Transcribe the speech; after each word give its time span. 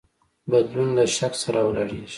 بدلون 0.51 0.89
له 0.97 1.03
شک 1.17 1.33
څخه 1.39 1.49
راولاړیږي. 1.55 2.07